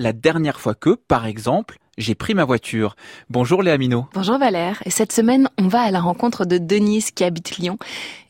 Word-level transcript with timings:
la 0.00 0.14
dernière 0.14 0.60
fois 0.60 0.74
que, 0.74 0.94
par 0.94 1.26
exemple, 1.26 1.78
j'ai 1.98 2.14
pris 2.14 2.32
ma 2.32 2.46
voiture. 2.46 2.96
Bonjour 3.28 3.62
Léa 3.62 3.76
Minot. 3.76 4.06
Bonjour 4.14 4.38
Valère. 4.38 4.82
Et 4.86 4.90
cette 4.90 5.12
semaine, 5.12 5.50
on 5.58 5.68
va 5.68 5.82
à 5.82 5.90
la 5.90 6.00
rencontre 6.00 6.46
de 6.46 6.56
Denise 6.56 7.10
qui 7.10 7.22
habite 7.22 7.58
Lyon. 7.58 7.76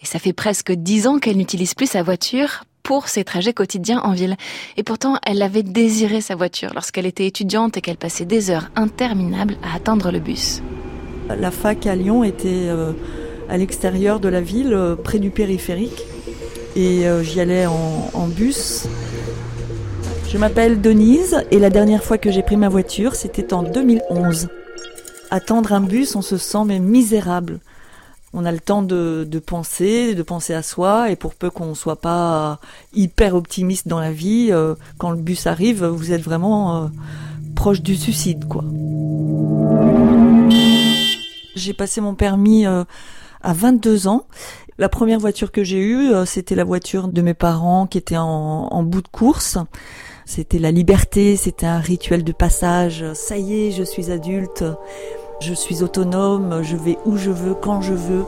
Et 0.03 0.07
ça 0.07 0.19
fait 0.19 0.33
presque 0.33 0.73
dix 0.73 1.07
ans 1.07 1.21
qu'elle 1.21 1.37
n'utilise 1.37 1.75
plus 1.75 1.89
sa 1.89 2.03
voiture 2.03 2.65
pour 2.83 3.07
ses 3.07 3.23
trajets 3.23 3.53
quotidiens 3.53 4.01
en 4.01 4.13
ville. 4.13 4.37
Et 4.77 4.83
pourtant, 4.83 5.19
elle 5.25 5.43
avait 5.43 5.63
désiré 5.63 6.21
sa 6.21 6.35
voiture 6.35 6.73
lorsqu'elle 6.75 7.07
était 7.07 7.27
étudiante 7.27 7.77
et 7.77 7.81
qu'elle 7.81 7.99
passait 7.99 8.25
des 8.25 8.51
heures 8.51 8.69
interminables 8.75 9.57
à 9.63 9.77
attendre 9.77 10.11
le 10.11 10.19
bus. 10.19 10.63
La 11.29 11.53
fac 11.53 11.87
à 11.87 11.95
Lyon 11.95 12.25
était 12.25 12.67
euh, 12.67 12.93
à 13.49 13.57
l'extérieur 13.57 14.19
de 14.19 14.29
la 14.29 14.41
ville, 14.41 14.75
euh, 14.75 14.97
près 14.97 15.21
du 15.21 15.31
périphérique. 15.31 16.03
Et 16.75 17.07
euh, 17.07 17.23
j'y 17.23 17.41
allais 17.41 17.67
en, 17.67 18.11
en 18.13 18.27
bus. 18.27 18.89
Je 20.33 20.39
m'appelle 20.39 20.81
Denise 20.81 21.45
et 21.51 21.59
la 21.59 21.71
dernière 21.71 22.05
fois 22.05 22.17
que 22.17 22.31
j'ai 22.31 22.45
pris 22.45 22.57
ma 22.57 22.69
voiture, 22.69 23.17
c'était 23.17 23.53
en 23.53 23.65
2011. 23.65 24.47
Attendre 25.33 25.73
un 25.73 25.81
bus, 25.81 26.15
on 26.15 26.23
se 26.23 26.37
sent 26.37 26.63
mais 26.67 26.79
misérable. 26.79 27.59
On 28.33 28.45
a 28.45 28.53
le 28.53 28.61
temps 28.61 28.83
de, 28.83 29.27
de 29.29 29.39
penser, 29.41 30.15
de 30.15 30.23
penser 30.23 30.55
à 30.55 30.63
soi, 30.63 31.11
et 31.11 31.17
pour 31.17 31.35
peu 31.35 31.51
qu'on 31.51 31.75
soit 31.75 32.01
pas 32.01 32.61
hyper 32.95 33.35
optimiste 33.35 33.89
dans 33.89 33.99
la 33.99 34.13
vie, 34.13 34.51
euh, 34.53 34.77
quand 34.99 35.11
le 35.11 35.17
bus 35.17 35.49
arrive, 35.49 35.85
vous 35.85 36.13
êtes 36.13 36.23
vraiment 36.23 36.77
euh, 36.85 36.87
proche 37.57 37.83
du 37.83 37.97
suicide, 37.97 38.47
quoi. 38.47 38.63
J'ai 41.57 41.75
passé 41.75 42.01
mon 42.01 42.15
permis 42.15 42.69
euh, 42.69 42.85
à 43.43 43.53
22 43.53 44.07
ans. 44.07 44.27
La 44.79 44.89
première 44.89 45.19
voiture 45.19 45.51
que 45.51 45.65
j'ai 45.65 45.81
eue, 45.81 46.13
c'était 46.25 46.55
la 46.55 46.65
voiture 46.65 47.09
de 47.09 47.21
mes 47.21 47.35
parents 47.35 47.89
qui 47.89 47.99
était 47.99 48.17
en, 48.17 48.69
en 48.71 48.83
bout 48.85 49.03
de 49.03 49.09
course. 49.09 49.59
C'était 50.33 50.61
la 50.61 50.71
liberté, 50.71 51.35
c'était 51.35 51.67
un 51.67 51.81
rituel 51.81 52.23
de 52.23 52.31
passage. 52.31 53.05
Ça 53.15 53.37
y 53.37 53.67
est, 53.67 53.71
je 53.73 53.83
suis 53.83 54.13
adulte, 54.13 54.63
je 55.41 55.53
suis 55.53 55.83
autonome, 55.83 56.63
je 56.63 56.77
vais 56.77 56.99
où 57.05 57.17
je 57.17 57.33
veux, 57.33 57.53
quand 57.53 57.83
je 57.83 57.95
veux. 57.95 58.25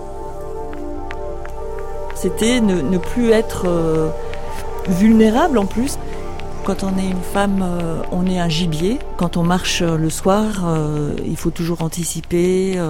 C'était 2.16 2.60
ne, 2.60 2.98
plus 2.98 3.30
être 3.30 3.68
euh, 3.68 4.10
vulnérable 4.88 5.58
en 5.58 5.66
plus. 5.66 5.96
Quand 6.64 6.82
on 6.82 6.98
est 6.98 7.08
une 7.08 7.22
femme, 7.22 7.62
euh, 7.62 8.02
on 8.10 8.26
est 8.26 8.40
un 8.40 8.48
gibier. 8.48 8.98
Quand 9.16 9.36
on 9.36 9.44
marche 9.44 9.80
euh, 9.82 9.96
le 9.96 10.10
soir, 10.10 10.76
il 11.24 11.36
faut 11.36 11.50
toujours 11.50 11.82
anticiper. 11.82 12.80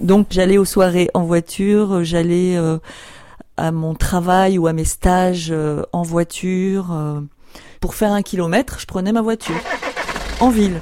Donc 0.00 0.28
j'allais 0.30 0.56
aux 0.56 0.64
soirées 0.64 1.10
en 1.12 1.24
voiture, 1.24 2.02
j'allais 2.02 2.56
à 3.58 3.72
mon 3.72 3.94
travail 3.94 4.56
ou 4.56 4.68
à 4.68 4.72
mes 4.72 4.86
stages 4.86 5.52
en 5.92 6.02
voiture. 6.02 6.86
Pour 7.80 7.94
faire 7.94 8.12
un 8.12 8.22
kilomètre, 8.22 8.78
je 8.80 8.86
prenais 8.86 9.12
ma 9.12 9.22
voiture 9.22 9.60
en 10.40 10.50
ville. 10.50 10.80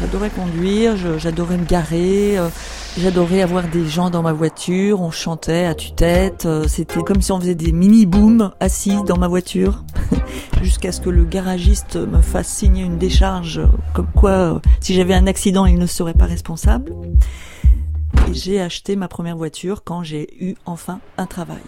J'adorais 0.00 0.30
conduire, 0.30 0.96
j'adorais 1.18 1.56
me 1.56 1.64
garer, 1.64 2.36
euh, 2.36 2.48
j'adorais 2.98 3.42
avoir 3.42 3.68
des 3.68 3.86
gens 3.86 4.10
dans 4.10 4.22
ma 4.22 4.32
voiture, 4.32 5.00
on 5.00 5.10
chantait 5.10 5.66
à 5.66 5.74
tue-tête, 5.74 6.46
euh, 6.46 6.66
c'était 6.66 7.02
comme 7.02 7.22
si 7.22 7.30
on 7.30 7.40
faisait 7.40 7.54
des 7.54 7.72
mini-booms 7.72 8.52
assis 8.58 8.96
dans 9.06 9.16
ma 9.16 9.28
voiture, 9.28 9.84
jusqu'à 10.62 10.90
ce 10.90 11.00
que 11.00 11.10
le 11.10 11.24
garagiste 11.24 11.96
me 11.96 12.20
fasse 12.20 12.48
signer 12.48 12.82
une 12.82 12.98
décharge, 12.98 13.60
comme 13.94 14.08
quoi 14.14 14.30
euh, 14.30 14.58
si 14.80 14.94
j'avais 14.94 15.14
un 15.14 15.28
accident, 15.28 15.64
il 15.64 15.78
ne 15.78 15.86
serait 15.86 16.14
pas 16.14 16.26
responsable. 16.26 16.92
Et 18.28 18.34
j'ai 18.34 18.60
acheté 18.60 18.96
ma 18.96 19.06
première 19.06 19.36
voiture 19.36 19.84
quand 19.84 20.02
j'ai 20.02 20.44
eu 20.44 20.56
enfin 20.66 20.98
un 21.18 21.26
travail. 21.26 21.62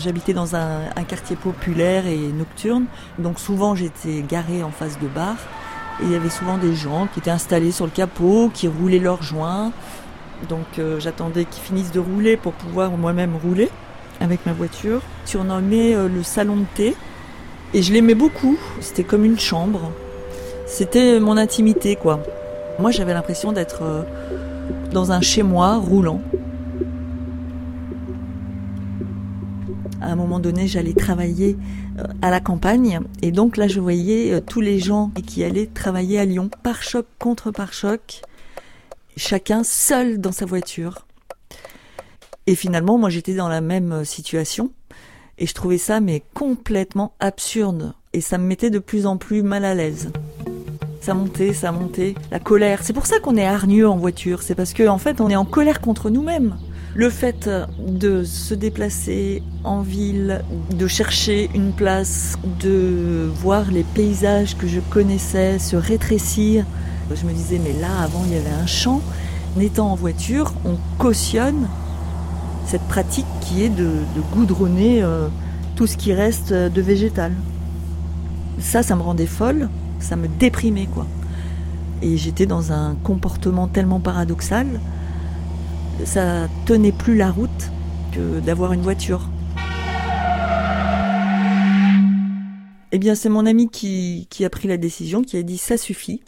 J'habitais 0.00 0.32
dans 0.32 0.56
un, 0.56 0.88
quartier 1.06 1.36
populaire 1.36 2.06
et 2.06 2.16
nocturne, 2.16 2.86
donc 3.18 3.38
souvent 3.38 3.74
j'étais 3.74 4.24
garée 4.26 4.62
en 4.62 4.70
face 4.70 4.98
de 4.98 5.06
bar. 5.06 5.36
Et 6.00 6.06
il 6.06 6.12
y 6.12 6.14
avait 6.14 6.30
souvent 6.30 6.56
des 6.56 6.74
gens 6.74 7.06
qui 7.12 7.18
étaient 7.18 7.30
installés 7.30 7.70
sur 7.70 7.84
le 7.84 7.90
capot, 7.90 8.50
qui 8.54 8.66
roulaient 8.66 8.98
leurs 8.98 9.22
joints. 9.22 9.72
Donc 10.48 10.78
euh, 10.78 10.98
j'attendais 11.00 11.44
qu'ils 11.44 11.62
finissent 11.62 11.92
de 11.92 12.00
rouler 12.00 12.38
pour 12.38 12.54
pouvoir 12.54 12.92
moi-même 12.92 13.36
rouler 13.36 13.68
avec 14.20 14.46
ma 14.46 14.54
voiture. 14.54 15.02
Surnommé 15.26 15.94
euh, 15.94 16.08
le 16.08 16.22
salon 16.22 16.56
de 16.56 16.66
thé. 16.74 16.96
Et 17.74 17.82
je 17.82 17.92
l'aimais 17.92 18.14
beaucoup. 18.14 18.56
C'était 18.80 19.04
comme 19.04 19.26
une 19.26 19.38
chambre. 19.38 19.92
C'était 20.66 21.20
mon 21.20 21.36
intimité, 21.36 21.96
quoi. 21.96 22.20
Moi, 22.78 22.90
j'avais 22.90 23.12
l'impression 23.12 23.52
d'être 23.52 23.82
euh, 23.82 24.02
dans 24.92 25.12
un 25.12 25.20
chez-moi 25.20 25.76
roulant. 25.76 26.22
À 30.00 30.12
un 30.12 30.16
moment 30.16 30.40
donné, 30.40 30.66
j'allais 30.66 30.94
travailler 30.94 31.56
euh, 31.98 32.04
à 32.22 32.30
la 32.30 32.40
campagne. 32.40 33.00
Et 33.22 33.32
donc 33.32 33.56
là, 33.56 33.68
je 33.68 33.80
voyais 33.80 34.32
euh, 34.32 34.40
tous 34.40 34.60
les 34.60 34.78
gens 34.78 35.10
qui 35.26 35.44
allaient 35.44 35.66
travailler 35.66 36.18
à 36.18 36.24
Lyon, 36.24 36.50
par 36.62 36.82
choc 36.82 37.06
contre 37.18 37.50
par 37.50 37.72
choc, 37.72 38.22
chacun 39.16 39.62
seul 39.64 40.20
dans 40.20 40.32
sa 40.32 40.46
voiture. 40.46 41.06
Et 42.46 42.54
finalement, 42.54 42.98
moi, 42.98 43.10
j'étais 43.10 43.34
dans 43.34 43.48
la 43.48 43.60
même 43.60 43.92
euh, 43.92 44.04
situation. 44.04 44.72
Et 45.38 45.46
je 45.46 45.54
trouvais 45.54 45.78
ça, 45.78 46.00
mais 46.00 46.22
complètement 46.34 47.14
absurde. 47.20 47.94
Et 48.12 48.20
ça 48.20 48.38
me 48.38 48.44
mettait 48.44 48.70
de 48.70 48.78
plus 48.78 49.06
en 49.06 49.16
plus 49.16 49.42
mal 49.42 49.64
à 49.64 49.74
l'aise. 49.74 50.10
Ça 51.00 51.14
montait, 51.14 51.54
ça 51.54 51.72
montait. 51.72 52.14
La 52.30 52.38
colère. 52.38 52.80
C'est 52.82 52.92
pour 52.92 53.06
ça 53.06 53.20
qu'on 53.20 53.36
est 53.36 53.46
hargneux 53.46 53.88
en 53.88 53.96
voiture. 53.96 54.42
C'est 54.42 54.54
parce 54.54 54.74
qu'en 54.74 54.94
en 54.94 54.98
fait, 54.98 55.20
on 55.20 55.30
est 55.30 55.36
en 55.36 55.46
colère 55.46 55.80
contre 55.80 56.10
nous-mêmes. 56.10 56.56
Le 56.94 57.08
fait 57.08 57.48
de 57.78 58.24
se 58.24 58.52
déplacer 58.52 59.42
en 59.62 59.80
ville, 59.80 60.42
de 60.76 60.88
chercher 60.88 61.48
une 61.54 61.72
place, 61.72 62.36
de 62.60 63.30
voir 63.36 63.70
les 63.70 63.84
paysages 63.84 64.56
que 64.56 64.66
je 64.66 64.80
connaissais 64.80 65.60
se 65.60 65.76
rétrécir, 65.76 66.64
je 67.14 67.24
me 67.26 67.32
disais 67.32 67.60
mais 67.62 67.72
là 67.80 68.02
avant 68.02 68.24
il 68.26 68.34
y 68.34 68.36
avait 68.36 68.50
un 68.50 68.66
champ. 68.66 69.00
En 69.56 69.60
étant 69.60 69.90
en 69.90 69.94
voiture, 69.94 70.52
on 70.64 70.76
cautionne 70.98 71.68
cette 72.66 72.82
pratique 72.82 73.26
qui 73.40 73.62
est 73.64 73.68
de, 73.68 73.88
goudronner 74.32 75.02
euh, 75.02 75.28
tout 75.76 75.86
ce 75.86 75.96
qui 75.96 76.12
reste 76.12 76.52
de 76.52 76.80
végétal. 76.80 77.32
Ça, 78.58 78.82
ça 78.82 78.94
me 78.94 79.02
rendait 79.02 79.26
folle, 79.26 79.68
ça 80.00 80.16
me 80.16 80.28
déprimait 80.28 80.86
quoi. 80.86 81.06
Et 82.02 82.16
j'étais 82.16 82.46
dans 82.46 82.72
un 82.72 82.94
comportement 83.02 83.68
tellement 83.68 84.00
paradoxal 84.00 84.66
ça 86.04 86.48
tenait 86.66 86.92
plus 86.92 87.16
la 87.16 87.30
route 87.30 87.70
que 88.12 88.40
d'avoir 88.40 88.72
une 88.72 88.82
voiture. 88.82 89.28
Eh 92.92 92.98
bien, 92.98 93.14
c'est 93.14 93.28
mon 93.28 93.46
ami 93.46 93.68
qui, 93.68 94.26
a 94.44 94.50
pris 94.50 94.66
la 94.66 94.76
décision, 94.76 95.22
qui 95.22 95.36
a 95.36 95.42
dit 95.42 95.58
ça 95.58 95.76
suffit. 95.76 96.22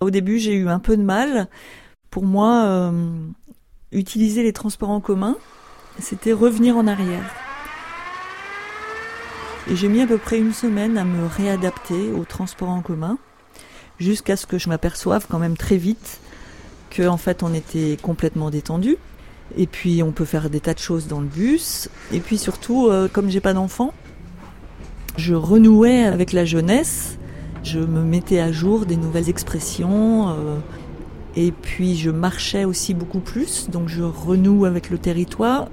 Au 0.00 0.10
début, 0.10 0.38
j'ai 0.38 0.54
eu 0.54 0.68
un 0.68 0.78
peu 0.78 0.96
de 0.96 1.02
mal. 1.02 1.48
Pour 2.10 2.24
moi, 2.24 2.64
euh, 2.66 2.92
utiliser 3.92 4.42
les 4.42 4.52
transports 4.52 4.90
en 4.90 5.00
commun, 5.00 5.36
c'était 5.98 6.32
revenir 6.32 6.76
en 6.76 6.86
arrière. 6.86 7.34
Et 9.70 9.76
j'ai 9.76 9.88
mis 9.88 10.02
à 10.02 10.06
peu 10.06 10.18
près 10.18 10.38
une 10.38 10.52
semaine 10.52 10.98
à 10.98 11.04
me 11.04 11.26
réadapter 11.26 12.12
aux 12.12 12.24
transports 12.24 12.68
en 12.68 12.82
commun, 12.82 13.18
jusqu'à 13.98 14.36
ce 14.36 14.46
que 14.46 14.58
je 14.58 14.68
m'aperçoive 14.68 15.26
quand 15.28 15.38
même 15.38 15.56
très 15.56 15.76
vite 15.76 16.20
que 16.90 17.06
en 17.06 17.16
fait 17.16 17.42
on 17.42 17.52
était 17.54 17.96
complètement 18.00 18.50
détendu 18.50 18.96
et 19.56 19.66
puis 19.66 20.02
on 20.02 20.12
peut 20.12 20.24
faire 20.24 20.50
des 20.50 20.60
tas 20.60 20.74
de 20.74 20.78
choses 20.78 21.06
dans 21.06 21.20
le 21.20 21.26
bus. 21.26 21.88
Et 22.12 22.20
puis 22.20 22.38
surtout 22.38 22.88
euh, 22.88 23.08
comme 23.12 23.30
j'ai 23.30 23.40
pas 23.40 23.54
d'enfant 23.54 23.92
je 25.16 25.34
renouais 25.34 26.04
avec 26.04 26.32
la 26.32 26.44
jeunesse. 26.44 27.18
Je 27.62 27.78
me 27.80 28.02
mettais 28.02 28.38
à 28.38 28.52
jour 28.52 28.86
des 28.86 28.96
nouvelles 28.96 29.28
expressions 29.28 30.28
euh, 30.28 30.58
et 31.34 31.52
puis 31.52 31.96
je 31.96 32.10
marchais 32.10 32.64
aussi 32.64 32.94
beaucoup 32.94 33.20
plus. 33.20 33.70
Donc 33.70 33.88
je 33.88 34.02
renoue 34.02 34.66
avec 34.66 34.90
le 34.90 34.98
territoire. 34.98 35.68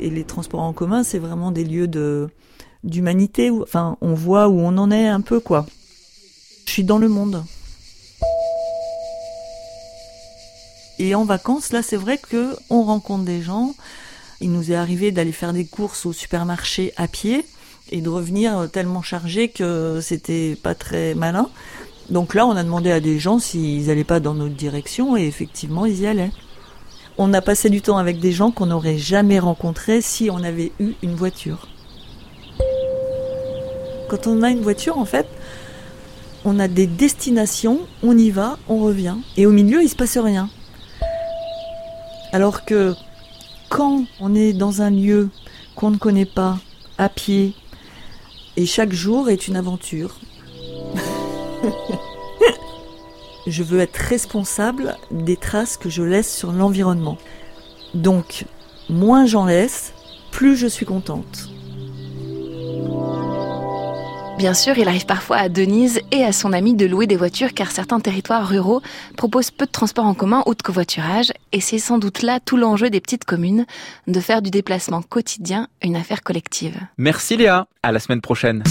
Et 0.00 0.10
les 0.10 0.24
transports 0.24 0.62
en 0.62 0.72
commun 0.72 1.02
c'est 1.02 1.18
vraiment 1.18 1.50
des 1.50 1.64
lieux 1.64 1.88
de 1.88 2.28
d'humanité 2.84 3.50
enfin 3.50 3.96
on 4.00 4.14
voit 4.14 4.48
où 4.48 4.60
on 4.60 4.78
en 4.78 4.90
est 4.90 5.08
un 5.08 5.20
peu 5.20 5.40
quoi. 5.40 5.66
Je 6.66 6.72
suis 6.72 6.84
dans 6.84 6.98
le 6.98 7.08
monde 7.08 7.42
Et 10.98 11.14
en 11.14 11.24
vacances, 11.24 11.72
là, 11.72 11.82
c'est 11.82 11.96
vrai 11.96 12.18
que 12.18 12.56
on 12.70 12.82
rencontre 12.82 13.24
des 13.24 13.42
gens. 13.42 13.74
Il 14.40 14.52
nous 14.52 14.72
est 14.72 14.76
arrivé 14.76 15.10
d'aller 15.10 15.32
faire 15.32 15.52
des 15.52 15.64
courses 15.64 16.06
au 16.06 16.12
supermarché 16.12 16.92
à 16.96 17.08
pied 17.08 17.44
et 17.90 18.00
de 18.00 18.08
revenir 18.08 18.68
tellement 18.70 19.02
chargé 19.02 19.48
que 19.48 20.00
c'était 20.02 20.56
pas 20.62 20.74
très 20.74 21.14
malin. 21.14 21.48
Donc 22.10 22.34
là, 22.34 22.46
on 22.46 22.56
a 22.56 22.64
demandé 22.64 22.90
à 22.90 23.00
des 23.00 23.18
gens 23.18 23.38
s'ils 23.38 23.86
n'allaient 23.86 24.04
pas 24.04 24.20
dans 24.20 24.34
notre 24.34 24.54
direction 24.54 25.16
et 25.16 25.26
effectivement, 25.26 25.86
ils 25.86 26.00
y 26.00 26.06
allaient. 26.06 26.32
On 27.18 27.34
a 27.34 27.42
passé 27.42 27.68
du 27.68 27.82
temps 27.82 27.98
avec 27.98 28.20
des 28.20 28.32
gens 28.32 28.50
qu'on 28.50 28.66
n'aurait 28.66 28.98
jamais 28.98 29.38
rencontrés 29.38 30.00
si 30.00 30.30
on 30.30 30.42
avait 30.42 30.72
eu 30.78 30.92
une 31.02 31.14
voiture. 31.14 31.68
Quand 34.08 34.26
on 34.26 34.42
a 34.42 34.50
une 34.50 34.62
voiture, 34.62 34.98
en 34.98 35.04
fait, 35.04 35.26
on 36.44 36.58
a 36.58 36.68
des 36.68 36.86
destinations, 36.86 37.80
on 38.02 38.16
y 38.16 38.30
va, 38.30 38.58
on 38.68 38.78
revient, 38.78 39.16
et 39.36 39.44
au 39.46 39.50
milieu, 39.50 39.82
il 39.82 39.88
se 39.88 39.96
passe 39.96 40.16
rien. 40.16 40.48
Alors 42.32 42.64
que 42.64 42.94
quand 43.68 44.04
on 44.20 44.34
est 44.34 44.52
dans 44.52 44.82
un 44.82 44.90
lieu 44.90 45.30
qu'on 45.74 45.90
ne 45.90 45.96
connaît 45.96 46.24
pas, 46.24 46.58
à 46.98 47.08
pied, 47.08 47.54
Et 48.56 48.66
chaque 48.66 48.92
jour 48.92 49.30
est 49.30 49.46
une 49.46 49.54
aventure. 49.54 50.16
je 53.46 53.62
veux 53.62 53.78
être 53.78 53.96
responsable 53.96 54.96
des 55.12 55.36
traces 55.36 55.76
que 55.76 55.88
je 55.88 56.02
laisse 56.02 56.34
sur 56.34 56.50
l'environnement. 56.50 57.18
Donc, 57.94 58.46
moins 58.90 59.26
j'en 59.26 59.46
laisse, 59.46 59.92
plus 60.32 60.56
je 60.56 60.66
suis 60.66 60.86
contente. 60.86 61.48
Bien 64.38 64.54
sûr, 64.54 64.78
il 64.78 64.86
arrive 64.86 65.04
parfois 65.04 65.38
à 65.38 65.48
Denise 65.48 66.00
et 66.12 66.22
à 66.22 66.30
son 66.30 66.52
ami 66.52 66.74
de 66.74 66.86
louer 66.86 67.08
des 67.08 67.16
voitures 67.16 67.54
car 67.54 67.72
certains 67.72 67.98
territoires 67.98 68.46
ruraux 68.46 68.80
proposent 69.16 69.50
peu 69.50 69.66
de 69.66 69.70
transports 69.72 70.06
en 70.06 70.14
commun 70.14 70.44
ou 70.46 70.54
de 70.54 70.62
covoiturage 70.62 71.32
et 71.50 71.60
c'est 71.60 71.80
sans 71.80 71.98
doute 71.98 72.22
là 72.22 72.38
tout 72.38 72.56
l'enjeu 72.56 72.88
des 72.88 73.00
petites 73.00 73.24
communes 73.24 73.66
de 74.06 74.20
faire 74.20 74.40
du 74.40 74.50
déplacement 74.50 75.02
quotidien 75.02 75.66
une 75.82 75.96
affaire 75.96 76.22
collective. 76.22 76.78
Merci 76.98 77.36
Léa, 77.36 77.66
à 77.82 77.90
la 77.90 77.98
semaine 77.98 78.20
prochaine. 78.20 78.62